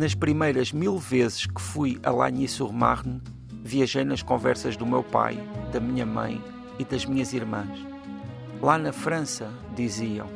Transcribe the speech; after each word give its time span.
Nas 0.00 0.14
primeiras 0.14 0.72
mil 0.72 0.96
vezes 0.96 1.44
que 1.44 1.60
fui 1.60 2.00
a 2.02 2.10
Lagny-sur-Marne, 2.10 3.20
viajei 3.62 4.02
nas 4.02 4.22
conversas 4.22 4.74
do 4.74 4.86
meu 4.86 5.02
pai, 5.02 5.38
da 5.70 5.78
minha 5.78 6.06
mãe 6.06 6.42
e 6.78 6.84
das 6.86 7.04
minhas 7.04 7.34
irmãs. 7.34 7.68
Lá 8.62 8.78
na 8.78 8.94
França, 8.94 9.52
diziam, 9.76 10.26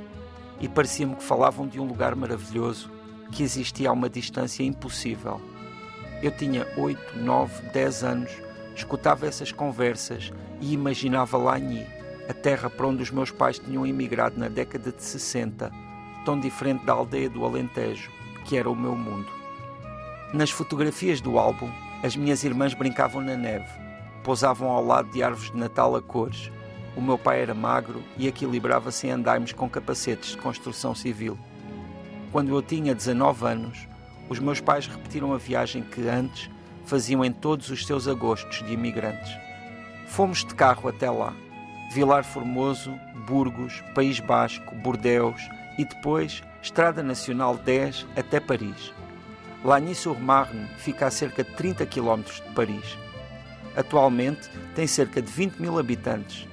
e 0.60 0.68
parecia-me 0.68 1.16
que 1.16 1.22
falavam 1.22 1.66
de 1.66 1.80
um 1.80 1.86
lugar 1.86 2.14
maravilhoso 2.14 2.90
que 3.32 3.42
existia 3.42 3.88
a 3.88 3.92
uma 3.94 4.10
distância 4.10 4.62
impossível. 4.62 5.40
Eu 6.22 6.30
tinha 6.30 6.66
oito, 6.76 7.18
nove, 7.18 7.66
dez 7.70 8.04
anos, 8.04 8.32
escutava 8.76 9.26
essas 9.26 9.50
conversas 9.50 10.30
e 10.60 10.74
imaginava 10.74 11.38
Lagny, 11.38 11.86
a 12.28 12.34
terra 12.34 12.68
para 12.68 12.86
onde 12.86 13.02
os 13.02 13.10
meus 13.10 13.30
pais 13.30 13.58
tinham 13.58 13.86
emigrado 13.86 14.38
na 14.38 14.48
década 14.48 14.92
de 14.92 15.02
60, 15.02 15.72
tão 16.22 16.38
diferente 16.38 16.84
da 16.84 16.92
aldeia 16.92 17.30
do 17.30 17.46
Alentejo, 17.46 18.10
que 18.44 18.58
era 18.58 18.68
o 18.68 18.76
meu 18.76 18.94
mundo. 18.94 19.43
Nas 20.34 20.50
fotografias 20.50 21.20
do 21.20 21.38
álbum, 21.38 21.70
as 22.02 22.16
minhas 22.16 22.42
irmãs 22.42 22.74
brincavam 22.74 23.22
na 23.22 23.36
neve, 23.36 23.70
pousavam 24.24 24.68
ao 24.68 24.84
lado 24.84 25.08
de 25.12 25.22
árvores 25.22 25.52
de 25.52 25.56
Natal 25.56 25.94
a 25.94 26.02
cores, 26.02 26.50
o 26.96 27.00
meu 27.00 27.16
pai 27.16 27.40
era 27.40 27.54
magro 27.54 28.02
e 28.18 28.26
equilibrava-se 28.26 29.06
em 29.06 29.12
andaimes 29.12 29.52
com 29.52 29.70
capacetes 29.70 30.30
de 30.30 30.38
construção 30.38 30.92
civil. 30.92 31.38
Quando 32.32 32.52
eu 32.52 32.60
tinha 32.60 32.96
19 32.96 33.46
anos, 33.46 33.86
os 34.28 34.40
meus 34.40 34.60
pais 34.60 34.88
repetiram 34.88 35.32
a 35.32 35.38
viagem 35.38 35.84
que 35.84 36.08
antes 36.08 36.50
faziam 36.84 37.24
em 37.24 37.30
todos 37.30 37.70
os 37.70 37.86
seus 37.86 38.08
agostos 38.08 38.60
de 38.66 38.72
imigrantes. 38.72 39.30
Fomos 40.08 40.44
de 40.44 40.52
carro 40.52 40.88
até 40.88 41.08
lá. 41.08 41.32
Vilar 41.92 42.24
Formoso, 42.24 42.92
Burgos, 43.24 43.84
País 43.94 44.18
Basco, 44.18 44.74
Bordeus 44.74 45.48
e 45.78 45.84
depois 45.84 46.42
Estrada 46.60 47.04
Nacional 47.04 47.56
10 47.56 48.04
até 48.16 48.40
Paris. 48.40 48.92
Lagny-sur-Marne 49.64 50.68
fica 50.76 51.06
a 51.06 51.10
cerca 51.10 51.42
de 51.42 51.50
30 51.52 51.86
km 51.86 52.22
de 52.22 52.54
Paris. 52.54 52.98
Atualmente 53.74 54.48
tem 54.74 54.86
cerca 54.86 55.20
de 55.20 55.30
20 55.30 55.56
mil 55.56 55.78
habitantes 55.78 56.46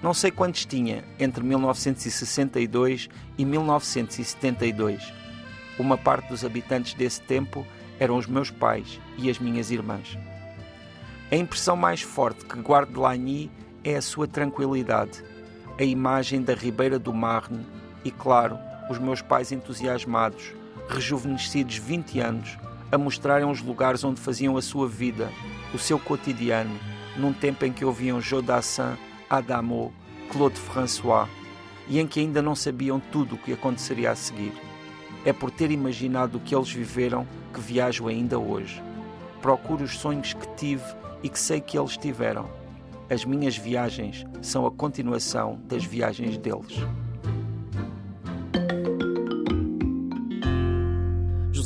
não 0.00 0.14
sei 0.14 0.30
quantos 0.30 0.64
tinha 0.64 1.02
entre 1.18 1.42
1962 1.42 3.08
e 3.36 3.44
1972. 3.44 5.12
Uma 5.76 5.98
parte 5.98 6.28
dos 6.28 6.44
habitantes 6.44 6.94
desse 6.94 7.20
tempo 7.20 7.66
eram 7.98 8.16
os 8.16 8.26
meus 8.26 8.48
pais 8.48 9.00
e 9.16 9.28
as 9.28 9.40
minhas 9.40 9.72
irmãs. 9.72 10.16
A 11.32 11.36
impressão 11.36 11.76
mais 11.76 12.00
forte 12.00 12.44
que 12.44 12.60
guardo 12.60 12.92
de 12.92 13.00
Lagny 13.00 13.50
é 13.82 13.96
a 13.96 14.02
sua 14.02 14.28
tranquilidade, 14.28 15.24
a 15.78 15.82
imagem 15.82 16.42
da 16.42 16.54
ribeira 16.54 16.98
do 16.98 17.12
Marne 17.12 17.66
e, 18.04 18.10
claro, 18.12 18.56
os 18.88 18.98
meus 18.98 19.20
pais 19.20 19.50
entusiasmados, 19.50 20.54
rejuvenescidos 20.88 21.76
20 21.76 22.20
anos, 22.20 22.58
a 22.90 22.98
mostrarem 22.98 23.48
os 23.48 23.60
lugares 23.60 24.02
onde 24.02 24.20
faziam 24.20 24.56
a 24.56 24.62
sua 24.62 24.88
vida, 24.88 25.30
o 25.74 25.78
seu 25.78 25.98
cotidiano, 25.98 26.78
num 27.16 27.32
tempo 27.32 27.64
em 27.64 27.72
que 27.72 27.84
ouviam 27.84 28.20
Jodassin 28.20 28.96
Adamo, 29.28 29.92
Claude 30.30 30.58
François, 30.58 31.28
e 31.88 31.98
em 31.98 32.06
que 32.06 32.20
ainda 32.20 32.40
não 32.40 32.54
sabiam 32.54 33.00
tudo 33.00 33.34
o 33.34 33.38
que 33.38 33.52
aconteceria 33.52 34.10
a 34.10 34.16
seguir. 34.16 34.52
É 35.24 35.32
por 35.32 35.50
ter 35.50 35.70
imaginado 35.70 36.38
o 36.38 36.40
que 36.40 36.54
eles 36.54 36.70
viveram 36.70 37.26
que 37.52 37.60
viajo 37.60 38.08
ainda 38.08 38.38
hoje. 38.38 38.82
Procuro 39.42 39.84
os 39.84 39.98
sonhos 39.98 40.32
que 40.32 40.46
tive 40.54 40.84
e 41.22 41.28
que 41.28 41.38
sei 41.38 41.60
que 41.60 41.78
eles 41.78 41.96
tiveram. 41.96 42.48
As 43.10 43.24
minhas 43.24 43.56
viagens 43.56 44.24
são 44.42 44.66
a 44.66 44.70
continuação 44.70 45.60
das 45.64 45.84
viagens 45.84 46.36
deles. 46.36 46.78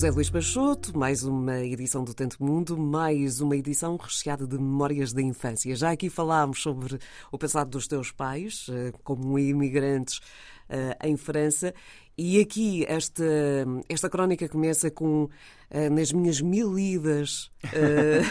José 0.03 0.11
Luís 0.11 0.31
Peixoto, 0.31 0.99
mais 0.99 1.23
uma 1.23 1.61
edição 1.61 2.03
do 2.03 2.13
Tanto 2.13 2.43
Mundo, 2.43 2.77
mais 2.77 3.41
uma 3.41 3.57
edição 3.57 3.97
recheada 3.97 4.49
de 4.49 4.59
memórias 4.59 5.13
da 5.13 5.23
infância. 5.23 5.77
Já 5.77 5.93
aqui 5.93 6.11
falámos 6.11 6.61
sobre 6.61 6.99
o 7.31 7.39
passado 7.39 7.71
dos 7.71 7.87
teus 7.87 8.11
pais, 8.11 8.67
eh, 8.69 8.93
como 9.05 9.39
imigrantes 9.39 10.19
eh, 10.69 10.99
em 11.05 11.17
França, 11.17 11.73
e 12.19 12.41
aqui 12.41 12.85
esta, 12.89 13.25
esta 13.89 14.11
crónica 14.11 14.49
começa 14.49 14.91
com 14.91 15.27
uh, 15.27 15.31
nas 15.93 16.11
minhas 16.11 16.41
mil 16.41 16.77
idas 16.77 17.52
uh, 17.67 18.23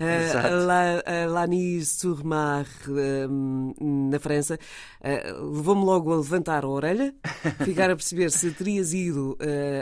uh, 0.00 1.32
Lagny-sur-Mar 1.32 2.66
na 3.80 4.18
França, 4.18 4.58
uh, 5.00 5.54
levou-me 5.56 5.84
logo 5.84 6.12
a 6.12 6.16
levantar 6.16 6.64
a 6.64 6.68
orelha, 6.68 7.14
ficar 7.64 7.90
a 7.90 7.96
perceber 7.96 8.30
se 8.30 8.50
terias 8.52 8.92
ido 8.92 9.36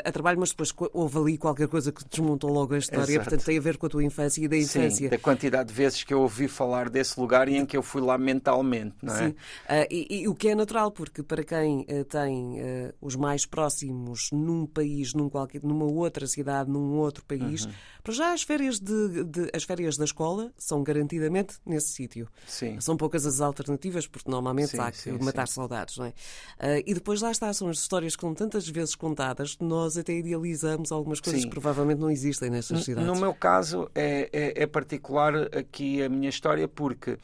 a 0.05 0.13
trabalho, 0.13 0.39
mas 0.39 0.51
depois 0.51 0.73
houve 0.93 1.19
ali 1.19 1.39
qualquer 1.39 1.69
coisa 1.69 1.93
que 1.93 2.05
desmontou 2.09 2.51
logo 2.51 2.75
a 2.75 2.79
história, 2.79 3.13
Exato. 3.13 3.31
portanto 3.31 3.45
tem 3.45 3.59
a 3.59 3.61
ver 3.61 3.77
com 3.77 3.87
a 3.87 3.89
tua 3.89 4.05
infância 4.05 4.43
e 4.45 4.49
da 4.49 4.57
infância. 4.57 4.91
Sim, 4.91 5.09
da 5.09 5.19
quantidade 5.19 5.69
de 5.69 5.75
vezes 5.75 6.05
que 6.05 6.13
eu 6.13 6.21
ouvi 6.21 6.49
falar 6.49 6.89
desse 6.89 7.19
lugar 7.19 7.49
e 7.49 7.57
em 7.57 7.67
que 7.67 7.77
eu 7.77 7.83
fui 7.83 8.03
lá 8.03 8.19
mentalmente, 8.19 8.97
não 9.03 9.15
é? 9.15 9.29
Sim, 9.29 9.35
e, 9.91 10.23
e, 10.23 10.29
o 10.29 10.35
que 10.35 10.49
é 10.49 10.55
natural, 10.55 10.91
porque 10.91 11.23
para 11.23 11.45
quem 11.45 11.87
tem 12.09 12.57
os 13.01 13.17
mais 13.17 13.47
próximos 13.47 14.31
num 14.33 14.67
país, 14.67 15.15
num 15.15 15.29
qualquer, 15.29 15.63
numa 15.63 15.85
outra 15.85 16.27
cidade, 16.27 16.71
num 16.71 16.97
outro 16.99 17.25
país. 17.25 17.65
Uhum. 17.65 17.73
Para 18.03 18.15
já 18.15 18.33
as 18.33 18.43
férias, 18.43 18.56
de, 18.57 19.25
de, 19.25 19.51
as 19.55 19.65
férias 19.65 19.97
da 19.97 20.05
escola 20.05 20.53
são 20.57 20.83
garantidamente 20.83 21.57
nesse 21.65 21.89
sítio. 21.89 22.29
São 22.81 22.97
poucas 22.97 23.27
as 23.27 23.41
alternativas, 23.41 24.07
porque 24.07 24.31
normalmente 24.31 24.71
sim, 24.71 24.81
há 24.81 24.91
que 24.91 24.99
sim, 24.99 25.19
matar 25.19 25.47
sim. 25.47 25.55
saudades, 25.55 25.97
não 25.97 26.07
é? 26.07 26.09
Uh, 26.09 26.83
e 26.87 26.95
depois 26.95 27.21
lá 27.21 27.31
está, 27.31 27.53
são 27.53 27.69
as 27.69 27.79
histórias 27.79 28.17
que 28.17 28.23
são 28.23 28.35
tantas 28.35 28.69
vezes 28.69 28.95
contadas 28.95 29.57
nós 29.61 29.97
até 29.97 30.13
idealizamos 30.13 30.93
algumas 30.93 31.21
coisas 31.21 31.45
que 31.45 31.51
provavelmente 31.51 31.99
não 31.99 32.11
existem 32.11 32.51
nestas 32.51 32.85
cidades. 32.85 33.07
No 33.07 33.17
meu 33.21 33.35
caso 33.35 33.91
é, 33.95 34.29
é, 34.33 34.63
é 34.63 34.67
particular 34.67 35.35
aqui 35.57 36.03
a 36.03 36.09
minha 36.09 36.29
história 36.29 36.67
porque 36.67 37.19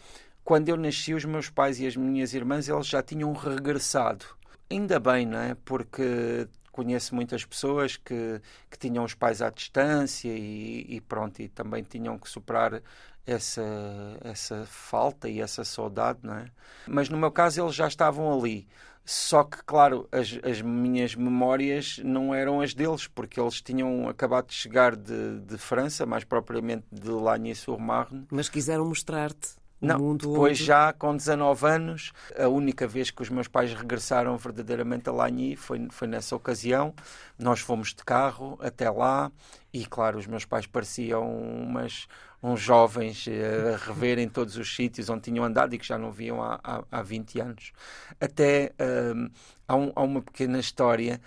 quando 0.45 0.69
eu 0.69 0.77
nasci, 0.77 1.15
os 1.15 1.25
meus 1.25 1.49
pais 1.49 1.79
e 1.81 1.87
as 1.87 1.97
minhas 1.97 2.35
irmãs 2.35 2.69
eles 2.69 2.87
já 2.87 3.03
tinham 3.03 3.33
regressado 3.33 4.27
Ainda 4.73 4.99
bem, 4.99 5.27
não 5.27 5.39
é? 5.39 5.55
Porque 5.67 6.49
conheço 6.73 7.15
muitas 7.15 7.45
pessoas 7.45 7.97
que, 7.97 8.41
que 8.71 8.79
tinham 8.79 9.05
os 9.05 9.15
pais 9.15 9.43
à 9.43 9.51
distância 9.51 10.31
e, 10.31 10.87
e 10.89 11.01
pronto, 11.01 11.41
e 11.41 11.49
também 11.49 11.83
tinham 11.83 12.19
que 12.19 12.29
superar 12.29 12.83
essa, 13.27 13.63
essa 14.25 14.65
falta 14.67 15.29
e 15.29 15.41
essa 15.41 15.65
saudade, 15.65 16.21
não 16.23 16.35
é? 16.35 16.47
Mas 16.87 17.09
no 17.09 17.17
meu 17.17 17.31
caso 17.31 17.63
eles 17.63 17.75
já 17.75 17.87
estavam 17.87 18.37
ali. 18.37 18.67
Só 19.05 19.43
que, 19.43 19.63
claro, 19.65 20.09
as, 20.13 20.39
as 20.49 20.63
minhas 20.63 21.17
memórias 21.17 21.99
não 22.05 22.33
eram 22.33 22.61
as 22.61 22.73
deles, 22.73 23.09
porque 23.09 23.41
eles 23.41 23.61
tinham 23.61 24.09
acabado 24.09 24.47
de 24.47 24.55
chegar 24.55 24.95
de, 24.95 25.41
de 25.41 25.59
França, 25.59 26.07
mais 26.07 26.23
propriamente 26.23 26.87
de 26.91 27.11
Lagny-sur-Marne. 27.11 28.27
Mas 28.31 28.49
quiseram 28.49 28.85
mostrar-te 28.85 29.62
não, 29.83 29.99
mundo 29.99 30.29
depois 30.29 30.59
onde... 30.59 30.65
já 30.65 30.93
com 30.93 31.17
19 31.17 31.67
anos, 31.67 32.13
a 32.39 32.49
única 32.49 32.87
vez 32.87 33.11
que 33.11 33.21
os 33.21 33.29
meus 33.29 33.49
pais 33.49 33.75
regressaram 33.75 34.37
verdadeiramente 34.37 35.09
a 35.09 35.13
Lagny 35.13 35.57
foi, 35.57 35.89
foi 35.91 36.07
nessa 36.07 36.37
ocasião. 36.37 36.95
Nós 37.43 37.59
fomos 37.59 37.89
de 37.89 38.05
carro 38.05 38.57
até 38.61 38.89
lá 38.89 39.31
e, 39.73 39.85
claro, 39.85 40.19
os 40.19 40.27
meus 40.27 40.45
pais 40.45 40.65
pareciam 40.65 41.29
umas, 41.29 42.07
uns 42.41 42.61
jovens 42.61 43.27
eh, 43.27 43.75
a 43.75 43.85
reverem 43.85 44.29
todos 44.29 44.57
os 44.57 44.75
sítios 44.75 45.09
onde 45.09 45.23
tinham 45.23 45.45
andado 45.45 45.75
e 45.75 45.79
que 45.79 45.87
já 45.87 45.99
não 45.99 46.13
viam 46.13 46.41
há, 46.41 46.61
há, 46.63 46.85
há 46.91 47.03
20 47.03 47.41
anos. 47.41 47.73
Até 48.21 48.73
um, 48.79 49.31
há, 49.67 49.77
um, 49.77 49.93
há, 49.97 50.03
uma 50.03 50.23
pequena 50.23 50.61
história 50.61 51.21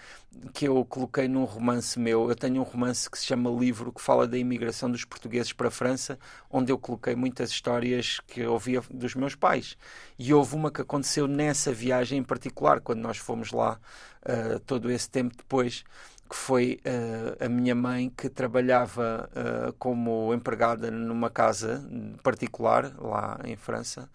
que 0.54 0.68
eu 0.68 0.86
coloquei 0.86 1.28
num 1.28 1.44
romance 1.44 2.00
meu. 2.00 2.30
Eu 2.30 2.36
tenho 2.36 2.62
um 2.62 2.64
romance 2.64 3.10
que 3.10 3.18
se 3.18 3.26
chama 3.26 3.50
Livro, 3.50 3.92
que 3.92 4.02
fala 4.02 4.28
da 4.28 4.38
imigração 4.38 4.90
dos 4.90 5.04
portugueses 5.04 5.52
para 5.52 5.68
a 5.70 5.72
França, 5.72 6.20
onde 6.50 6.72
eu 6.72 6.78
coloquei 6.78 7.16
muitas 7.16 7.50
histórias 7.50 8.22
que 8.28 8.46
ouvia 8.46 8.82
dos 8.90 9.16
meus 9.16 9.36
pais. 9.36 9.76
E 10.18 10.34
houve 10.34 10.56
uma 10.56 10.72
que 10.72 10.82
aconteceu 10.82 11.28
nessa 11.28 11.74
viagem 11.74 12.20
em 12.20 12.24
particular, 12.24 12.80
quando 12.80 13.00
nós 13.00 13.18
fomos 13.18 13.52
lá 13.52 13.80
uh, 14.26 14.60
todo 14.62 14.92
esse 14.92 15.10
tempo 15.10 15.36
depois 15.36 15.84
que 16.30 16.36
foi 16.36 16.80
uh, 16.86 17.46
a 17.46 17.48
minha 17.48 17.76
mãe 17.76 18.12
que 18.16 18.30
trabalhava 18.30 19.30
uh, 19.32 19.74
como 19.74 20.34
empregada 20.34 20.90
numa 20.90 21.30
casa 21.30 21.84
particular 22.24 22.92
lá 22.98 23.40
em 23.44 23.56
França 23.56 24.10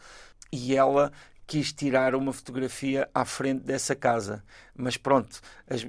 e 0.52 0.74
ela 0.74 1.12
quis 1.50 1.72
tirar 1.72 2.14
uma 2.14 2.32
fotografia 2.32 3.08
à 3.12 3.24
frente 3.24 3.62
dessa 3.62 3.96
casa. 3.96 4.40
Mas 4.72 4.96
pronto, 4.96 5.40
as, 5.68 5.82
uh, 5.82 5.88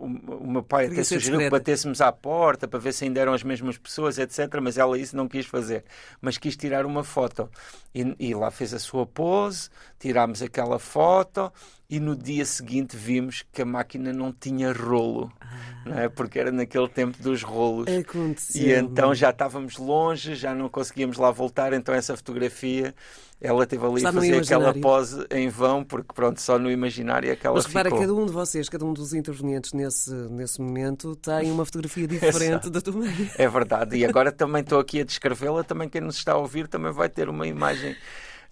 o, 0.00 0.06
o, 0.42 0.50
meu 0.50 0.64
pai 0.64 0.86
até 0.86 1.04
sugeriu 1.04 1.38
que 1.38 1.48
batêssemos 1.48 2.00
à 2.00 2.10
porta 2.10 2.66
para 2.66 2.80
ver 2.80 2.92
se 2.92 3.04
ainda 3.04 3.20
eram 3.20 3.32
as 3.32 3.44
mesmas 3.44 3.78
pessoas, 3.78 4.18
etc. 4.18 4.48
Mas 4.60 4.76
ela 4.76 4.98
isso 4.98 5.16
não 5.16 5.28
quis 5.28 5.46
fazer. 5.46 5.84
Mas 6.20 6.38
quis 6.38 6.56
tirar 6.56 6.86
uma 6.86 7.04
foto. 7.04 7.48
E, 7.94 8.16
e 8.18 8.34
lá 8.34 8.50
fez 8.50 8.74
a 8.74 8.80
sua 8.80 9.06
pose, 9.06 9.70
tirámos 9.96 10.42
aquela 10.42 10.80
foto 10.80 11.52
e 11.94 12.00
no 12.00 12.16
dia 12.16 12.44
seguinte 12.44 12.96
vimos 12.96 13.44
que 13.52 13.62
a 13.62 13.64
máquina 13.64 14.12
não 14.12 14.32
tinha 14.32 14.72
rolo, 14.72 15.32
ah. 15.40 15.46
não 15.86 15.98
é? 16.00 16.08
porque 16.08 16.40
era 16.40 16.50
naquele 16.50 16.88
tempo 16.88 17.22
dos 17.22 17.44
rolos. 17.44 17.86
Aconteceu. 17.86 18.62
E 18.62 18.72
então 18.72 19.14
já 19.14 19.30
estávamos 19.30 19.76
longe, 19.76 20.34
já 20.34 20.52
não 20.52 20.68
conseguíamos 20.68 21.18
lá 21.18 21.30
voltar, 21.30 21.72
então 21.72 21.94
essa 21.94 22.16
fotografia 22.16 22.92
ela 23.40 23.64
teve 23.64 23.86
ali 23.86 24.04
a 24.04 24.12
fazer 24.12 24.38
aquela 24.38 24.74
pose 24.74 25.24
em 25.30 25.48
vão, 25.48 25.84
porque 25.84 26.12
pronto, 26.12 26.40
só 26.40 26.58
no 26.58 26.68
imaginário 26.68 27.30
aquela 27.30 27.54
Mas 27.54 27.66
repara 27.66 27.90
ficou. 27.90 28.00
Cada 28.00 28.14
um 28.14 28.26
de 28.26 28.32
vocês, 28.32 28.68
cada 28.68 28.84
um 28.84 28.92
dos 28.92 29.14
intervenientes 29.14 29.72
nesse, 29.72 30.12
nesse 30.12 30.60
momento 30.60 31.14
tem 31.14 31.52
uma 31.52 31.64
fotografia 31.64 32.08
diferente 32.08 32.70
da 32.70 32.80
tua 32.80 32.94
mãe. 32.94 33.30
É 33.38 33.48
verdade, 33.48 33.96
e 33.96 34.04
agora 34.04 34.32
também 34.32 34.62
estou 34.62 34.80
aqui 34.80 35.00
a 35.00 35.04
descrevê-la, 35.04 35.62
também 35.62 35.88
quem 35.88 36.00
nos 36.00 36.16
está 36.16 36.32
a 36.32 36.38
ouvir 36.38 36.66
também 36.66 36.90
vai 36.90 37.08
ter 37.08 37.28
uma 37.28 37.46
imagem. 37.46 37.94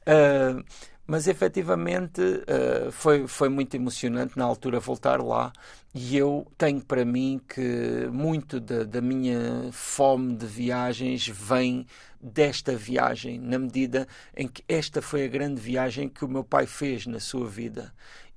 Uh, 0.02 0.62
mas 1.06 1.26
efetivamente 1.26 2.20
uh, 2.20 2.92
foi, 2.92 3.26
foi 3.26 3.48
muito 3.48 3.74
emocionante 3.74 4.38
na 4.38 4.44
altura 4.44 4.78
voltar 4.80 5.20
lá 5.20 5.52
e 5.94 6.16
eu 6.16 6.46
tenho 6.56 6.80
para 6.80 7.04
mim 7.04 7.40
que 7.46 8.08
muito 8.10 8.58
da, 8.58 8.84
da 8.84 9.00
minha 9.00 9.70
fome 9.72 10.34
de 10.34 10.46
viagens 10.46 11.28
vem 11.28 11.86
desta 12.20 12.74
viagem, 12.76 13.38
na 13.38 13.58
medida 13.58 14.06
em 14.36 14.46
que 14.48 14.64
esta 14.68 15.02
foi 15.02 15.24
a 15.24 15.28
grande 15.28 15.60
viagem 15.60 16.08
que 16.08 16.24
o 16.24 16.28
meu 16.28 16.44
pai 16.44 16.66
fez 16.66 17.06
na 17.06 17.20
sua 17.20 17.48
vida. 17.48 17.92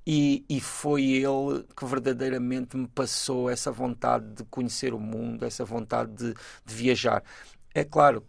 E, 0.06 0.44
e, 0.48 0.60
foi 0.60 1.04
ele 1.04 1.64
que 1.76 1.84
verdadeiramente 1.84 2.76
me 2.76 2.86
passou 2.86 3.50
essa 3.50 3.72
vontade 3.72 4.24
de 4.34 4.44
conhecer 4.44 4.94
o 4.94 5.00
mundo, 5.00 5.44
essa 5.44 5.64
vontade 5.64 6.12
de, 6.12 6.34
de 6.64 6.74
viajar. 6.74 7.24
É 7.74 7.82
claro, 7.82 8.24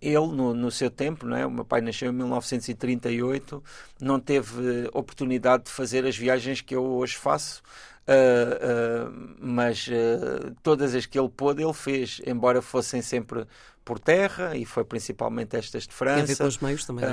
ele, 0.00 0.26
no, 0.28 0.54
no, 0.54 0.70
seu 0.70 0.90
tempo, 0.90 1.26
não 1.26 1.36
é? 1.36 1.44
o 1.44 1.50
meu 1.50 1.64
pai 1.64 1.80
nasceu 1.80 2.10
em 2.10 2.14
1938, 2.14 3.62
não 4.00 4.20
teve 4.20 4.88
oportunidade 4.92 5.64
de 5.64 5.70
fazer 5.70 6.06
as 6.06 6.16
viagens 6.16 6.60
que 6.60 6.74
eu 6.74 6.84
hoje 6.84 7.16
faço. 7.16 7.62
Uh, 8.08 9.10
uh, 9.10 9.36
mas 9.38 9.86
uh, 9.86 10.54
todas 10.62 10.94
as 10.94 11.04
que 11.04 11.18
ele 11.18 11.28
pôde, 11.28 11.62
ele 11.62 11.74
fez, 11.74 12.22
embora 12.26 12.62
fossem 12.62 13.02
sempre 13.02 13.46
por 13.84 13.98
terra, 13.98 14.56
e 14.56 14.64
foi 14.64 14.82
principalmente 14.82 15.56
estas 15.56 15.86
de 15.86 15.92
França. 15.92 16.14
Tem 16.14 16.22
a 16.22 16.26
ver 16.26 16.36
com 16.36 16.44
os 16.44 16.58
meios 16.58 16.86
também, 16.86 17.04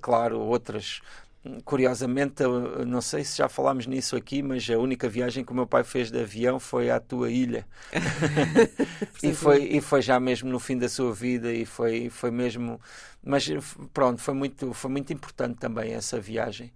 Claro, 0.00 0.40
outras 0.40 1.00
Curiosamente, 1.64 2.44
não 2.86 3.00
sei 3.00 3.24
se 3.24 3.38
já 3.38 3.48
falámos 3.48 3.86
nisso 3.86 4.14
aqui, 4.14 4.42
mas 4.42 4.68
a 4.70 4.78
única 4.78 5.08
viagem 5.08 5.44
que 5.44 5.50
o 5.50 5.54
meu 5.54 5.66
pai 5.66 5.82
fez 5.82 6.08
de 6.08 6.20
avião 6.20 6.60
foi 6.60 6.88
à 6.88 7.00
tua 7.00 7.30
ilha. 7.30 7.66
e, 9.22 9.34
foi, 9.34 9.64
e 9.64 9.80
foi 9.80 10.02
já 10.02 10.20
mesmo 10.20 10.48
no 10.48 10.60
fim 10.60 10.78
da 10.78 10.88
sua 10.88 11.12
vida 11.12 11.52
e 11.52 11.64
foi, 11.64 12.08
foi 12.08 12.30
mesmo. 12.30 12.80
Mas 13.24 13.50
pronto, 13.92 14.20
foi 14.20 14.34
muito, 14.34 14.72
foi 14.72 14.90
muito 14.90 15.12
importante 15.12 15.58
também 15.58 15.92
essa 15.94 16.20
viagem 16.20 16.72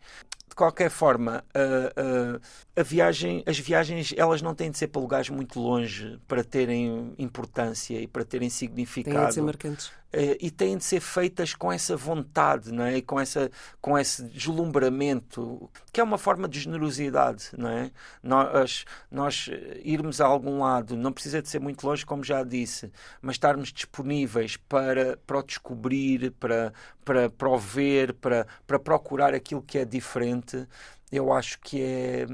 de 0.49 0.55
qualquer 0.55 0.91
forma, 0.91 1.45
a, 1.53 1.59
a, 1.59 2.81
a, 2.81 2.83
viagem, 2.83 3.43
as 3.47 3.59
viagens 3.59 4.15
elas 4.17 4.41
não 4.41 4.55
têm 4.55 4.71
de 4.71 4.79
ser 4.79 4.89
para 4.89 5.01
lugares 5.01 5.29
muito 5.29 5.59
longe 5.61 6.19
para 6.29 6.45
terem 6.45 7.15
importância 7.19 8.01
e 8.01 8.07
para 8.07 8.25
terem 8.25 8.49
significado. 8.49 9.17
Têm 9.17 9.27
de 9.27 9.35
ser 9.35 9.43
marcantes. 9.43 9.93
Eh, 10.13 10.39
e 10.41 10.51
têm 10.51 10.79
de 10.79 10.85
ser 10.85 11.01
feitas 11.01 11.53
com 11.53 11.71
essa 11.71 11.97
vontade, 11.97 12.73
não 12.73 12.85
é? 12.85 13.01
com, 13.03 13.19
essa, 13.19 13.51
com 13.81 13.99
esse 13.99 14.23
deslumbramento, 14.23 15.69
que 15.93 16.01
é 16.01 16.05
uma 16.05 16.17
forma 16.17 16.49
de 16.49 16.61
generosidade. 16.61 17.51
Não 17.57 17.69
é? 17.69 17.91
nós, 18.23 18.85
nós 19.11 19.51
irmos 19.83 20.21
a 20.21 20.27
algum 20.27 20.61
lado, 20.61 20.97
não 20.97 21.13
precisa 21.13 21.43
de 21.43 21.49
ser 21.49 21.59
muito 21.61 21.85
longe, 21.87 22.07
como 22.07 22.23
já 22.23 22.45
disse, 22.45 22.91
mas 23.21 23.35
estarmos 23.35 23.73
disponíveis 23.73 24.57
para, 24.57 25.19
para 25.27 25.39
o 25.39 25.43
descobrir, 25.43 26.31
para, 26.33 26.73
para, 27.05 27.29
para 27.29 27.49
o 27.49 27.59
ver, 27.59 28.15
para, 28.15 28.47
para 28.67 28.79
procurar 28.79 29.35
aquilo 29.35 29.61
que 29.61 29.77
é 29.77 29.85
diferente 29.85 30.36
eu 31.11 31.33
acho 31.33 31.61
que 31.61 31.81
é, 31.81 32.27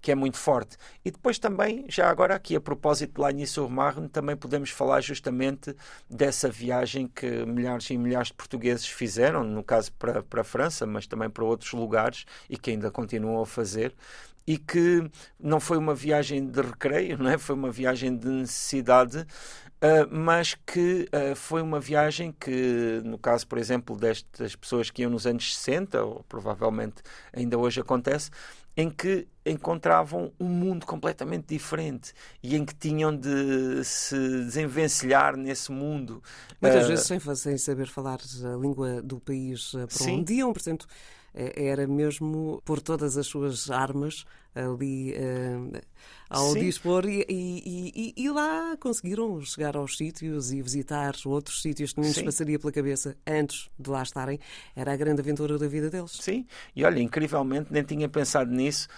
que 0.00 0.12
é 0.12 0.14
muito 0.14 0.36
forte. 0.36 0.76
E 1.04 1.10
depois 1.10 1.38
também, 1.38 1.86
já 1.88 2.10
agora 2.10 2.34
aqui 2.34 2.54
a 2.54 2.60
propósito 2.60 3.14
de 3.14 3.20
Lagny-sur-Marne, 3.20 4.08
também 4.08 4.36
podemos 4.36 4.70
falar 4.70 5.00
justamente 5.00 5.74
dessa 6.10 6.50
viagem 6.50 7.08
que 7.08 7.46
milhares 7.46 7.88
e 7.90 7.96
milhares 7.96 8.28
de 8.28 8.34
portugueses 8.34 8.86
fizeram, 8.86 9.42
no 9.44 9.64
caso 9.64 9.92
para, 9.94 10.22
para 10.22 10.42
a 10.42 10.44
França, 10.44 10.86
mas 10.86 11.06
também 11.06 11.30
para 11.30 11.44
outros 11.44 11.72
lugares 11.72 12.26
e 12.50 12.58
que 12.58 12.70
ainda 12.70 12.90
continuam 12.90 13.42
a 13.42 13.46
fazer, 13.46 13.94
e 14.48 14.56
que 14.56 15.10
não 15.38 15.60
foi 15.60 15.76
uma 15.76 15.94
viagem 15.94 16.46
de 16.46 16.62
recreio, 16.62 17.18
não 17.18 17.28
é? 17.28 17.36
foi 17.36 17.54
uma 17.54 17.70
viagem 17.70 18.16
de 18.16 18.26
necessidade, 18.26 19.26
Uh, 19.78 20.10
mas 20.10 20.56
que 20.66 21.08
uh, 21.14 21.36
foi 21.36 21.62
uma 21.62 21.78
viagem 21.78 22.32
que, 22.32 23.00
no 23.04 23.16
caso, 23.16 23.46
por 23.46 23.58
exemplo, 23.58 23.96
destas 23.96 24.56
pessoas 24.56 24.90
que 24.90 25.02
iam 25.02 25.10
nos 25.12 25.24
anos 25.24 25.56
60, 25.56 26.02
ou 26.02 26.24
provavelmente 26.28 26.96
ainda 27.32 27.56
hoje 27.56 27.80
acontece, 27.80 28.28
em 28.76 28.90
que 28.90 29.28
encontravam 29.46 30.32
um 30.40 30.48
mundo 30.48 30.84
completamente 30.84 31.46
diferente 31.46 32.12
e 32.42 32.56
em 32.56 32.64
que 32.64 32.74
tinham 32.74 33.16
de 33.16 33.84
se 33.84 34.18
desenvencilhar 34.18 35.36
nesse 35.36 35.70
mundo. 35.70 36.20
Muitas 36.60 36.86
uh, 36.86 36.88
vezes 36.88 37.06
sem, 37.06 37.20
sem 37.36 37.56
saber 37.56 37.86
falar 37.86 38.18
a 38.18 38.56
língua 38.56 39.00
do 39.00 39.20
país 39.20 39.70
para 39.70 39.90
sim. 39.90 40.18
onde 40.18 40.34
iam, 40.34 40.52
portanto, 40.52 40.88
era 41.56 41.86
mesmo 41.86 42.60
por 42.64 42.80
todas 42.80 43.16
as 43.16 43.26
suas 43.26 43.70
armas 43.70 44.24
ali 44.54 45.14
uh, 45.14 45.80
ao 46.28 46.52
Sim. 46.52 46.60
dispor 46.60 47.04
e, 47.06 47.24
e, 47.28 47.92
e, 48.16 48.24
e, 48.24 48.30
lá 48.30 48.76
conseguiram 48.78 49.40
chegar 49.42 49.76
aos 49.76 49.96
sítios 49.96 50.50
e 50.50 50.60
visitar 50.60 51.14
outros 51.24 51.62
sítios 51.62 51.92
que 51.92 52.00
nem 52.00 52.10
lhes 52.10 52.20
passaria 52.20 52.58
pela 52.58 52.72
cabeça 52.72 53.16
antes 53.24 53.70
de 53.78 53.88
lá 53.88 54.02
estarem. 54.02 54.40
Era 54.74 54.92
a 54.92 54.96
grande 54.96 55.20
aventura 55.20 55.56
da 55.58 55.68
vida 55.68 55.88
deles. 55.88 56.10
Sim, 56.20 56.44
e 56.74 56.84
olha, 56.84 57.00
incrivelmente 57.00 57.72
nem 57.72 57.84
tinha 57.84 58.08
pensado 58.08 58.50
nisso. 58.50 58.88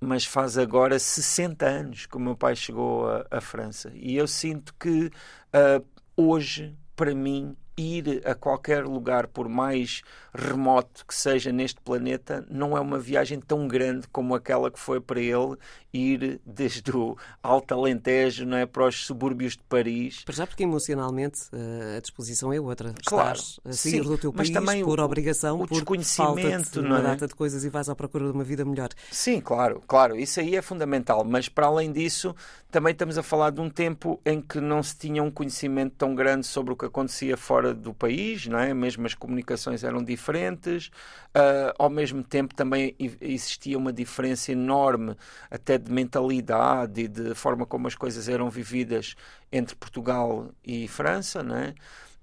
mas 0.00 0.24
faz 0.24 0.56
agora 0.56 0.96
60 0.98 1.66
anos 1.66 2.06
que 2.06 2.16
o 2.16 2.20
meu 2.20 2.36
pai 2.36 2.54
chegou 2.54 3.06
à 3.30 3.40
França 3.40 3.90
e 3.94 4.16
eu 4.16 4.28
sinto 4.28 4.72
que 4.78 5.06
uh, 5.06 5.84
hoje, 6.16 6.76
para 6.94 7.14
mim, 7.14 7.56
ir 7.78 8.22
a 8.24 8.34
qualquer 8.34 8.84
lugar, 8.84 9.28
por 9.28 9.48
mais 9.48 10.02
remoto 10.34 11.06
que 11.06 11.14
seja 11.14 11.52
neste 11.52 11.80
planeta, 11.80 12.44
não 12.50 12.76
é 12.76 12.80
uma 12.80 12.98
viagem 12.98 13.40
tão 13.40 13.66
grande 13.68 14.06
como 14.08 14.34
aquela 14.34 14.70
que 14.70 14.78
foi 14.78 15.00
para 15.00 15.20
ele 15.20 15.56
ir 15.92 16.40
desde 16.44 16.94
o 16.94 17.16
Alto 17.42 17.72
Alentejo 17.74 18.44
não 18.44 18.56
é, 18.56 18.66
para 18.66 18.86
os 18.86 19.06
subúrbios 19.06 19.52
de 19.54 19.62
Paris. 19.68 20.22
Para 20.24 20.34
já, 20.34 20.46
porque 20.46 20.62
emocionalmente 20.62 21.40
eh, 21.52 21.96
a 21.96 22.00
disposição 22.00 22.52
é 22.52 22.60
outra. 22.60 22.92
Claro, 23.06 23.38
Estás 23.38 23.60
a 23.64 23.72
sair 23.72 23.92
sim, 23.92 24.02
do 24.02 24.18
teu 24.18 24.32
país 24.32 24.50
também 24.50 24.84
por 24.84 25.00
obrigação, 25.00 25.56
o 25.56 25.66
por 25.66 25.74
desconhecimento, 25.74 26.82
não 26.82 26.96
é? 26.96 27.00
uma 27.00 27.02
data 27.02 27.26
de 27.26 27.34
coisas 27.34 27.64
e 27.64 27.68
vais 27.68 27.88
à 27.88 27.94
procura 27.94 28.26
de 28.26 28.32
uma 28.32 28.44
vida 28.44 28.64
melhor. 28.64 28.90
Sim, 29.10 29.40
claro, 29.40 29.82
claro, 29.86 30.16
isso 30.16 30.40
aí 30.40 30.56
é 30.56 30.62
fundamental. 30.62 31.24
Mas 31.24 31.48
para 31.48 31.66
além 31.66 31.90
disso, 31.90 32.34
também 32.70 32.92
estamos 32.92 33.16
a 33.16 33.22
falar 33.22 33.50
de 33.50 33.60
um 33.60 33.70
tempo 33.70 34.20
em 34.24 34.40
que 34.40 34.60
não 34.60 34.82
se 34.82 34.96
tinha 34.96 35.22
um 35.22 35.30
conhecimento 35.30 35.94
tão 35.96 36.14
grande 36.14 36.46
sobre 36.46 36.72
o 36.72 36.76
que 36.76 36.84
acontecia 36.84 37.36
fora 37.36 37.67
do 37.74 37.94
país, 37.94 38.46
não 38.46 38.58
é? 38.58 38.72
Mesmo 38.74 39.06
as 39.06 39.14
comunicações 39.14 39.84
eram 39.84 40.02
diferentes. 40.02 40.86
Uh, 41.28 41.72
ao 41.78 41.90
mesmo 41.90 42.22
tempo, 42.22 42.54
também 42.54 42.94
existia 43.20 43.76
uma 43.76 43.92
diferença 43.92 44.52
enorme, 44.52 45.16
até 45.50 45.78
de 45.78 45.90
mentalidade 45.92 47.02
e 47.02 47.08
de 47.08 47.34
forma 47.34 47.66
como 47.66 47.86
as 47.86 47.94
coisas 47.94 48.28
eram 48.28 48.50
vividas 48.50 49.14
entre 49.50 49.74
Portugal 49.76 50.50
e 50.64 50.86
França, 50.88 51.42
não 51.42 51.56
é? 51.56 51.74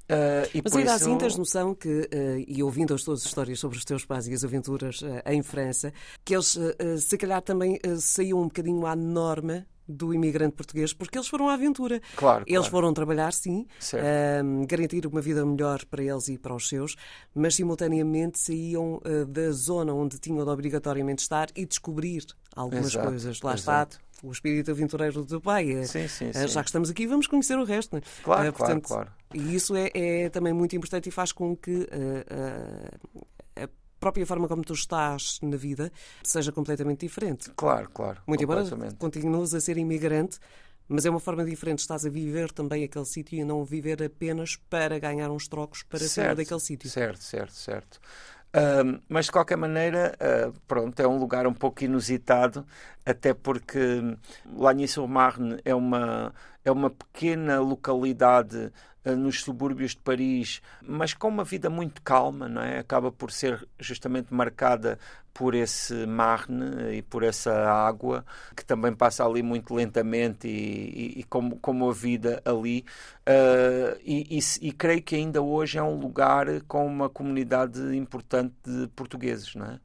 Uh, 0.05 0.61
Mas 0.63 0.75
ainda 0.75 0.95
isso... 0.95 1.03
assim 1.03 1.17
tens 1.17 1.37
noção 1.37 1.73
que, 1.73 1.89
uh, 1.89 2.45
e 2.47 2.61
ouvindo 2.61 2.93
as 2.93 3.03
tuas 3.03 3.25
histórias 3.25 3.59
sobre 3.59 3.77
os 3.77 3.83
teus 3.83 4.05
pais 4.05 4.27
e 4.27 4.33
as 4.33 4.43
aventuras 4.43 5.01
uh, 5.01 5.21
em 5.25 5.41
França, 5.41 5.91
que 6.23 6.35
eles 6.35 6.57
se 6.99 7.17
calhar 7.17 7.41
também 7.41 7.79
saíam 7.99 8.39
um 8.39 8.45
bocadinho 8.45 8.85
à 8.85 8.95
norma 8.95 9.65
do 9.87 10.13
imigrante 10.13 10.55
português, 10.55 10.93
porque 10.93 11.17
eles 11.17 11.27
foram 11.27 11.47
à 11.47 11.53
aventura. 11.53 12.01
Claro, 12.15 12.43
eles 12.47 12.57
claro. 12.57 12.71
foram 12.71 12.93
trabalhar, 12.93 13.31
sim, 13.33 13.67
garantir 14.67 15.05
uma 15.05 15.21
vida 15.21 15.45
melhor 15.45 15.85
para 15.85 16.03
eles 16.03 16.27
e 16.27 16.37
para 16.37 16.55
os 16.55 16.67
seus, 16.67 16.95
mas 17.33 17.55
simultaneamente 17.55 18.39
saíam 18.39 18.95
uh, 18.95 19.25
da 19.25 19.51
zona 19.51 19.93
onde 19.93 20.19
tinham 20.19 20.43
de 20.43 20.49
obrigatoriamente 20.49 21.21
estar 21.21 21.49
e 21.55 21.65
descobrir 21.65 22.25
algumas 22.55 22.87
exato, 22.87 23.07
coisas. 23.07 23.41
Lá 23.41 23.53
exato. 23.53 23.97
está 23.97 24.04
o 24.23 24.31
espírito 24.31 24.71
aventureiro 24.71 25.13
do 25.21 25.25
teu 25.25 25.41
pai. 25.41 25.71
É, 25.71 25.83
sim, 25.83 26.07
sim, 26.07 26.31
sim. 26.31 26.47
Já 26.47 26.61
que 26.61 26.69
estamos 26.69 26.89
aqui, 26.89 27.05
vamos 27.07 27.27
conhecer 27.27 27.57
o 27.57 27.63
resto. 27.63 27.95
Né? 27.95 28.01
Claro, 28.23 28.53
portanto, 28.53 28.87
claro, 28.87 29.11
claro. 29.11 29.11
E 29.33 29.55
isso 29.55 29.75
é, 29.75 29.91
é, 29.93 30.29
também 30.29 30.53
muito 30.53 30.75
importante 30.75 31.09
e 31.09 31.11
faz 31.11 31.31
com 31.31 31.55
que 31.55 31.87
a 33.55 33.67
própria 33.99 34.25
forma 34.25 34.47
como 34.47 34.63
tu 34.63 34.73
estás 34.73 35.39
na 35.41 35.57
vida 35.57 35.91
seja 36.23 36.51
completamente 36.51 36.99
diferente. 36.99 37.49
Claro, 37.55 37.89
claro. 37.89 38.21
Muito 38.27 38.43
embora 38.43 38.63
continues 38.99 39.53
a 39.53 39.59
ser 39.59 39.77
imigrante, 39.77 40.37
mas 40.87 41.05
é 41.05 41.09
uma 41.09 41.19
forma 41.19 41.43
diferente. 41.43 41.79
Estás 41.79 42.05
a 42.05 42.09
viver 42.09 42.51
também 42.51 42.83
aquele 42.83 43.05
sítio 43.05 43.39
e 43.39 43.43
não 43.43 43.63
viver 43.65 44.03
apenas 44.03 44.57
para 44.69 44.99
ganhar 44.99 45.31
uns 45.31 45.47
trocos 45.47 45.83
para 45.83 45.99
certo, 45.99 46.11
sair 46.11 46.35
daquele 46.35 46.59
sítio. 46.59 46.89
Certo, 46.89 47.23
certo, 47.23 47.53
certo. 47.53 47.99
Uh, 48.55 49.01
mas 49.09 49.25
de 49.25 49.33
qualquer 49.33 49.57
maneira, 49.57 50.15
uh, 50.15 50.53
pronto, 50.65 50.97
é 50.99 51.07
um 51.07 51.17
lugar 51.17 51.45
um 51.45 51.53
pouco 51.53 51.83
inusitado, 51.83 52.65
até 53.05 53.33
porque 53.33 54.17
Lagny-sur-Marne 54.55 55.59
é 55.63 55.75
uma 55.75 56.33
é 56.63 56.71
uma 56.71 56.89
pequena 56.89 57.59
localidade 57.59 58.71
eh, 59.03 59.15
nos 59.15 59.41
subúrbios 59.43 59.91
de 59.91 59.97
Paris, 59.97 60.61
mas 60.81 61.13
com 61.13 61.27
uma 61.27 61.43
vida 61.43 61.69
muito 61.69 62.01
calma, 62.01 62.49
não 62.49 62.59
é? 62.59 62.79
Acaba 62.79 63.11
por 63.11 63.31
ser 63.31 63.67
justamente 63.79 64.33
marcada 64.33 64.97
por 65.35 65.53
esse 65.53 66.07
Marne 66.07 66.95
e 66.97 67.01
por 67.01 67.21
essa 67.21 67.51
água 67.51 68.25
que 68.55 68.63
também 68.63 68.95
passa 68.95 69.25
ali 69.25 69.43
muito 69.43 69.75
lentamente 69.75 70.47
e, 70.47 71.17
e, 71.17 71.19
e 71.19 71.23
como, 71.25 71.57
como 71.57 71.89
a 71.89 71.93
vida 71.93 72.41
ali 72.45 72.85
uh, 73.27 73.99
e, 74.01 74.39
e, 74.61 74.71
creio 74.71 75.03
que 75.03 75.13
ainda 75.13 75.41
hoje 75.41 75.77
é 75.77 75.83
um 75.83 75.99
lugar 75.99 76.47
com 76.69 76.87
uma 76.87 77.09
comunidade 77.09 77.81
importante 77.97 78.53
de 78.63 78.87
portugueses, 78.95 79.53
não 79.55 79.65
é? 79.65 79.79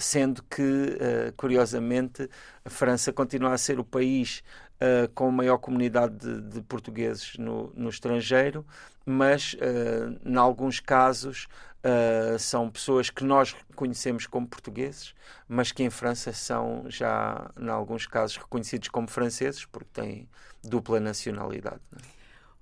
sendo 0.00 0.42
que 0.42 0.62
uh, 0.62 1.32
curiosamente 1.36 2.28
a 2.66 2.70
França 2.70 3.12
continua 3.12 3.52
a 3.52 3.58
ser 3.58 3.78
o 3.78 3.84
país 3.84 4.42
uh, 4.80 5.08
com 5.14 5.30
maior 5.30 5.56
comunidade 5.58 6.16
de, 6.16 6.40
de 6.40 6.62
portugueses 6.62 7.36
no, 7.38 7.72
no, 7.76 7.88
estrangeiro, 7.88 8.66
mas, 9.04 9.54
uh, 9.54 10.18
em 10.28 10.36
alguns 10.36 10.80
casos, 10.80 11.46
uh, 11.84 12.36
são 12.40 12.68
pessoas 12.68 13.08
que 13.08 13.22
nós 13.22 13.54
conhecemos 13.76 14.26
como 14.26 14.48
portugueses, 14.48 15.14
mas 15.48 15.70
que 15.70 15.84
em 15.84 15.90
França 15.90 16.32
são 16.32 16.84
já, 16.88 17.52
em 17.56 17.68
alguns 17.68 18.04
casos, 18.04 18.36
reconhecidos 18.36 18.88
como 18.88 19.06
franceses, 19.06 19.64
porque 19.64 19.88
têm 19.92 20.28
dupla 20.64 20.98
nacionalidade. 20.98 21.80
É? 21.96 22.15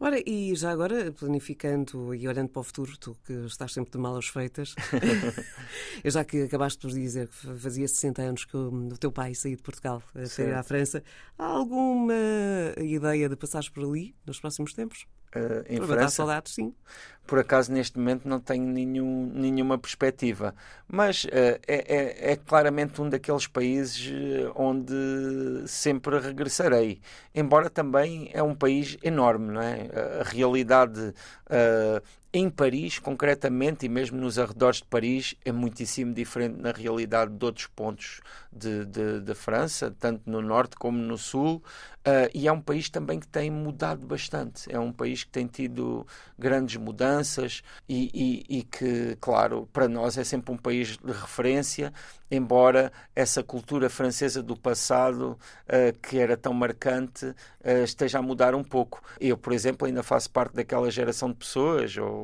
Ora, 0.05 0.21
e 0.27 0.55
já 0.55 0.71
agora, 0.71 1.11
planificando 1.13 2.15
e 2.15 2.29
olhando 2.29 2.51
para 2.51 2.61
o 2.61 2.63
futuro, 2.63 2.95
tu 2.99 3.17
que 3.25 3.33
estás 3.47 3.73
sempre 3.73 3.91
de 3.91 3.97
malas 3.97 4.27
feitas, 4.27 4.75
eu 6.05 6.11
já 6.11 6.23
que 6.23 6.43
acabaste 6.43 6.79
por 6.79 6.91
dizer 6.91 7.27
que 7.27 7.57
fazia 7.57 7.89
60 7.89 8.21
anos 8.21 8.45
que 8.45 8.55
o, 8.55 8.99
teu 8.99 9.11
pai 9.11 9.35
saiu 9.35 9.57
de 9.57 9.63
Portugal 9.63 10.03
para 10.13 10.25
ir 10.25 10.53
à 10.53 10.63
França, 10.63 11.03
há 11.39 11.47
alguma 11.47 12.13
ideia 12.77 13.31
de 13.31 13.35
passares 13.35 13.71
por 13.71 13.83
ali 13.83 14.15
nos 14.27 14.39
próximos 14.39 14.75
tempos? 14.75 15.07
Uh, 15.35 15.65
em 15.69 15.81
França? 15.81 16.17
saudades, 16.17 16.55
sim. 16.55 16.75
Por 17.27 17.39
acaso, 17.39 17.73
neste 17.73 17.99
momento, 17.99 18.29
não 18.29 18.39
tenho 18.39 18.67
nenhum, 18.67 19.31
nenhuma 19.35 19.79
perspectiva. 19.79 20.55
Mas 20.87 21.25
uh, 21.25 21.29
é, 21.33 21.63
é, 21.67 22.33
é, 22.33 22.37
claramente 22.37 23.01
um 23.01 23.09
daqueles 23.09 23.47
países 23.47 24.13
eh, 24.13 24.53
onde 24.55 24.95
sempre 25.67 26.19
regressarei. 26.19 27.01
Embora 27.35 27.71
também 27.71 28.31
é 28.35 28.43
um 28.43 28.55
país 28.55 28.99
enorme, 29.03 29.53
não 29.53 29.63
é? 29.63 29.89
A 30.21 30.23
realidade 30.25 31.01
uh, 31.01 32.03
em 32.37 32.51
Paris, 32.51 32.99
concretamente, 32.99 33.87
e 33.87 33.89
mesmo 33.89 34.21
nos 34.21 34.41
arredores 34.41 34.79
de 34.79 34.87
Paris, 34.87 35.37
é 35.45 35.53
muitíssimo 35.53 36.13
diferente 36.13 36.61
na 36.61 36.73
realidade 36.73 37.33
de 37.33 37.45
outros 37.45 37.69
pontos 37.69 38.21
de, 38.53 38.85
de, 38.87 39.21
de 39.21 39.35
França, 39.35 39.95
tanto 40.01 40.29
no 40.29 40.43
norte 40.43 40.75
como 40.75 40.99
no 40.99 41.17
sul. 41.17 41.63
Uh, 42.07 42.29
e 42.35 42.47
é 42.47 42.53
um 42.53 42.61
país 42.61 42.91
também 42.91 43.19
que 43.19 43.27
tem 43.27 43.51
mudado 43.51 44.07
bastante. 44.07 44.71
É 44.71 44.79
um 44.79 44.93
país 44.93 45.25
que 45.25 45.31
tem 45.31 45.47
tido 45.47 46.07
grandes 46.39 46.77
mudanças 46.77 47.63
e, 47.89 48.11
e, 48.13 48.59
e, 48.59 48.63
que, 48.63 49.17
claro, 49.21 49.67
para 49.73 49.89
nós 49.89 50.19
é 50.19 50.25
sempre 50.25 50.53
um 50.53 50.59
país 50.59 50.99
de 50.99 51.13
referência, 51.13 51.93
embora 52.31 52.93
essa 53.17 53.43
cultura 53.43 53.89
francesa 53.89 54.43
do 54.43 54.55
passado, 54.55 55.39
uh, 55.67 55.99
que 56.03 56.19
era 56.19 56.37
tão 56.37 56.53
marcante, 56.53 57.25
uh, 57.27 57.85
esteja 57.85 58.19
a 58.19 58.23
mudar 58.23 58.55
um 58.55 58.65
pouco. 58.65 59.03
Eu, 59.19 59.39
por 59.39 59.55
exemplo, 59.55 59.87
ainda 59.87 60.03
faço 60.03 60.31
parte 60.31 60.55
daquela 60.55 60.91
geração 60.91 61.31
de 61.31 61.37
pessoas 61.37 61.97
ou, 61.97 62.24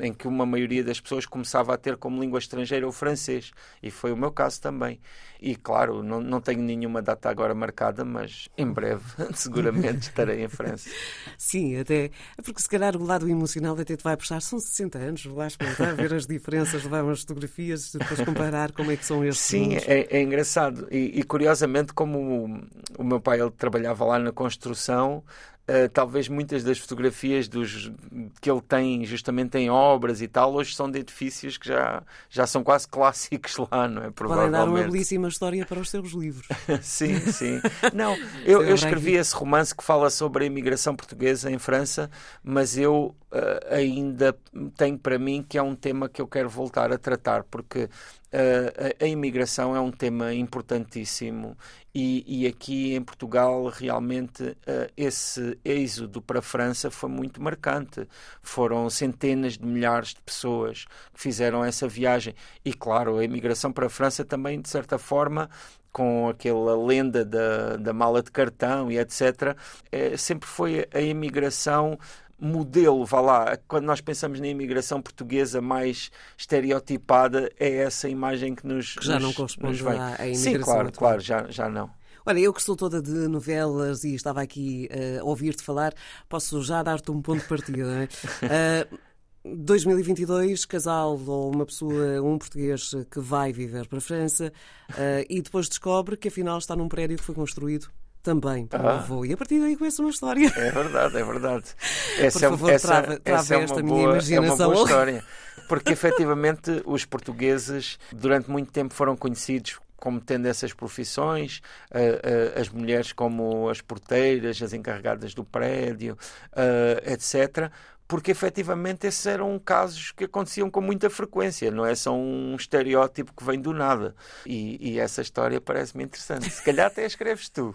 em 0.00 0.12
que 0.12 0.28
uma 0.28 0.46
maioria 0.46 0.84
das 0.84 1.00
pessoas 1.00 1.26
começava 1.26 1.74
a 1.74 1.76
ter 1.76 1.96
como 1.96 2.20
língua 2.20 2.38
estrangeira 2.38 2.86
o 2.86 2.92
francês, 2.92 3.52
e 3.82 3.90
foi 3.90 4.12
o 4.12 4.16
meu 4.16 4.30
caso 4.30 4.60
também. 4.60 5.00
E, 5.42 5.56
claro, 5.56 6.02
não, 6.02 6.20
não 6.20 6.40
tenho 6.40 6.60
nenhuma 6.62 7.00
data 7.00 7.30
agora 7.30 7.54
marcada, 7.54 8.04
mas 8.04 8.48
em 8.58 8.66
breve, 8.66 9.02
seguramente, 9.34 10.08
estarei 10.08 10.44
em 10.44 10.48
França. 10.48 10.90
Sim, 11.38 11.78
até 11.78 12.10
porque 12.44 12.60
se 12.60 12.68
calhar 12.68 12.94
o 12.96 13.02
lado 13.02 13.28
emocional 13.28 13.74
até 13.78 13.96
te 13.96 14.04
vai 14.04 14.16
puxar. 14.16 14.42
São 14.42 14.58
60 14.58 14.98
anos, 14.98 15.24
lá 15.24 15.46
experimentar, 15.46 15.94
ver 15.96 16.12
as 16.12 16.26
diferenças, 16.26 16.84
levar 16.84 17.02
umas 17.02 17.20
fotografias, 17.20 17.92
depois 17.92 18.20
comparar 18.20 18.72
como 18.72 18.90
é 18.90 18.96
que 18.96 19.04
são 19.04 19.24
estes. 19.24 19.46
Sim, 19.46 19.76
é, 19.76 20.06
é, 20.10 20.22
engraçado. 20.22 20.86
E, 20.90 21.20
e, 21.20 21.22
curiosamente, 21.22 21.94
como 21.94 22.18
o, 22.18 23.02
o 23.02 23.04
meu 23.04 23.20
pai 23.20 23.40
ele 23.40 23.50
trabalhava 23.50 24.04
lá 24.04 24.18
na 24.18 24.32
construção, 24.32 25.24
Uh, 25.70 25.88
talvez 25.88 26.26
muitas 26.28 26.64
das 26.64 26.78
fotografias 26.78 27.46
dos, 27.46 27.92
que 28.40 28.50
ele 28.50 28.60
tem 28.60 29.04
justamente 29.04 29.56
em 29.56 29.70
obras 29.70 30.20
e 30.20 30.26
tal, 30.26 30.52
hoje 30.52 30.74
são 30.74 30.90
de 30.90 30.98
edifícios 30.98 31.56
que 31.56 31.68
já, 31.68 32.02
já 32.28 32.44
são 32.44 32.64
quase 32.64 32.88
clássicos 32.90 33.56
lá, 33.70 33.86
não 33.86 34.02
é? 34.02 34.10
Podem 34.10 34.50
dar 34.50 34.68
uma 34.68 34.82
belíssima 34.82 35.28
história 35.28 35.64
para 35.64 35.78
os 35.78 35.88
seus 35.88 36.10
livros. 36.10 36.48
sim, 36.82 37.20
sim. 37.20 37.60
Não, 37.94 38.16
eu, 38.44 38.64
eu 38.64 38.74
escrevi 38.74 39.14
esse 39.14 39.32
romance 39.32 39.72
que 39.72 39.84
fala 39.84 40.10
sobre 40.10 40.42
a 40.42 40.46
imigração 40.48 40.96
portuguesa 40.96 41.48
em 41.48 41.58
França, 41.58 42.10
mas 42.42 42.76
eu 42.76 43.14
uh, 43.32 43.74
ainda 43.74 44.36
tenho 44.76 44.98
para 44.98 45.18
mim 45.18 45.44
que 45.46 45.58
é 45.58 45.62
um 45.62 45.74
tema 45.74 46.08
que 46.08 46.20
eu 46.20 46.26
quero 46.26 46.48
voltar 46.48 46.92
a 46.92 46.98
tratar, 46.98 47.44
porque 47.44 47.88
Uh, 48.32 48.94
a, 49.00 49.04
a, 49.06 49.08
imigração 49.08 49.74
é 49.74 49.80
um 49.80 49.90
tema 49.90 50.32
importantíssimo 50.32 51.58
e, 51.92 52.42
e 52.44 52.46
aqui 52.46 52.94
em 52.94 53.02
Portugal 53.02 53.66
realmente 53.66 54.44
uh, 54.44 54.56
esse 54.96 55.58
êxodo 55.64 56.22
para 56.22 56.38
a 56.38 56.42
França 56.42 56.92
foi 56.92 57.10
muito 57.10 57.42
marcante. 57.42 58.06
Foram 58.40 58.88
centenas 58.88 59.58
de 59.58 59.66
milhares 59.66 60.10
de 60.10 60.22
pessoas 60.22 60.84
que 61.12 61.20
fizeram 61.20 61.64
essa 61.64 61.88
viagem 61.88 62.32
e, 62.64 62.72
claro, 62.72 63.18
a 63.18 63.24
imigração 63.24 63.72
para 63.72 63.86
a 63.86 63.90
França 63.90 64.24
também, 64.24 64.60
de 64.60 64.68
certa 64.68 64.96
forma, 64.96 65.50
com 65.92 66.28
aquela 66.28 66.76
lenda 66.80 67.24
da, 67.24 67.76
da 67.76 67.92
mala 67.92 68.22
de 68.22 68.30
cartão 68.30 68.92
e 68.92 68.98
etc., 68.98 69.56
é, 69.90 70.16
sempre 70.16 70.48
foi 70.48 70.86
a 70.94 71.00
imigração 71.00 71.98
modelo, 72.40 73.04
vá 73.04 73.20
lá, 73.20 73.58
quando 73.68 73.84
nós 73.84 74.00
pensamos 74.00 74.40
na 74.40 74.48
imigração 74.48 75.02
portuguesa 75.02 75.60
mais 75.60 76.10
estereotipada, 76.36 77.50
é 77.58 77.76
essa 77.76 78.08
imagem 78.08 78.54
que 78.54 78.66
nos. 78.66 78.94
Que 78.94 79.06
já 79.06 79.14
nos, 79.14 79.22
não 79.22 79.32
corresponde 79.32 79.86
à, 79.86 80.16
à 80.18 80.26
imigração. 80.26 80.34
Sim, 80.34 80.58
claro, 80.60 80.88
atual. 80.88 80.92
claro, 80.92 81.20
já, 81.20 81.46
já 81.50 81.68
não. 81.68 81.90
Olha, 82.24 82.38
eu 82.38 82.52
que 82.52 82.62
sou 82.62 82.76
toda 82.76 83.00
de 83.00 83.28
novelas 83.28 84.04
e 84.04 84.14
estava 84.14 84.42
aqui 84.42 84.88
uh, 84.92 85.20
a 85.20 85.24
ouvir-te 85.24 85.62
falar, 85.62 85.94
posso 86.28 86.62
já 86.62 86.82
dar-te 86.82 87.10
um 87.10 87.22
ponto 87.22 87.40
de 87.42 87.48
partida. 87.48 88.08
Uh, 88.42 88.98
2022, 89.42 90.66
casal 90.66 91.18
ou 91.26 91.50
uma 91.54 91.64
pessoa, 91.64 92.22
um 92.22 92.36
português 92.36 92.92
que 93.10 93.20
vai 93.20 93.52
viver 93.52 93.88
para 93.88 93.98
a 93.98 94.00
França 94.02 94.52
uh, 94.90 95.24
e 95.28 95.40
depois 95.40 95.68
descobre 95.68 96.16
que 96.16 96.28
afinal 96.28 96.58
está 96.58 96.76
num 96.76 96.88
prédio 96.88 97.16
que 97.16 97.24
foi 97.24 97.34
construído 97.34 97.90
também 98.22 98.66
pelo 98.66 98.86
ah. 98.88 98.98
avô. 98.98 99.24
E 99.24 99.32
a 99.32 99.36
partir 99.36 99.60
daí 99.60 99.76
começa 99.76 100.02
uma 100.02 100.10
história. 100.10 100.46
É 100.56 100.70
verdade, 100.70 101.16
é 101.16 101.24
verdade. 101.24 101.64
Essa, 102.18 102.40
Por 102.40 102.58
favor, 102.58 102.70
essa, 102.72 102.88
trava, 102.88 103.20
trava 103.20 103.40
essa 103.40 103.56
esta 103.56 103.80
é 103.80 103.82
minha 103.82 103.94
boa, 103.94 104.10
imaginação. 104.12 104.66
É 104.66 104.68
uma 104.68 104.74
boa 104.74 104.84
história. 104.84 105.24
Porque 105.68 105.92
efetivamente 105.92 106.82
os 106.84 107.04
portugueses 107.04 107.98
durante 108.12 108.50
muito 108.50 108.72
tempo 108.72 108.92
foram 108.92 109.16
conhecidos 109.16 109.78
como 109.96 110.18
tendo 110.18 110.46
essas 110.46 110.72
profissões, 110.72 111.60
uh, 111.92 112.56
uh, 112.56 112.60
as 112.60 112.68
mulheres 112.70 113.12
como 113.12 113.68
as 113.68 113.80
porteiras, 113.80 114.60
as 114.62 114.72
encarregadas 114.72 115.34
do 115.34 115.44
prédio, 115.44 116.16
uh, 116.52 117.12
etc 117.12 117.70
porque 118.10 118.32
efetivamente 118.32 119.06
esses 119.06 119.24
eram 119.24 119.56
casos 119.56 120.10
que 120.10 120.24
aconteciam 120.24 120.68
com 120.68 120.80
muita 120.80 121.08
frequência, 121.08 121.70
não 121.70 121.86
é 121.86 121.94
só 121.94 122.12
um 122.12 122.56
estereótipo 122.56 123.32
que 123.32 123.44
vem 123.44 123.60
do 123.60 123.72
nada. 123.72 124.16
E, 124.44 124.94
e 124.94 124.98
essa 124.98 125.22
história 125.22 125.60
parece-me 125.60 126.02
interessante. 126.02 126.50
Se 126.50 126.60
calhar 126.64 126.88
até 126.88 127.06
escreves 127.06 127.48
tu. 127.48 127.70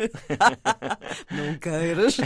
não 1.32 1.58
queiras. 1.58 2.18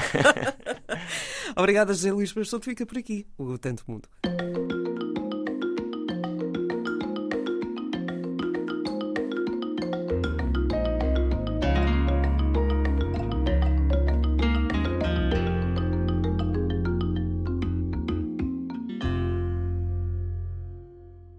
Obrigada, 1.56 1.94
José 1.94 2.12
Luís 2.12 2.34
Pastor, 2.34 2.60
fica 2.64 2.84
por 2.84 2.98
aqui. 2.98 3.28
O 3.38 3.60
Tanto 3.60 3.84
Mundo. 3.88 4.10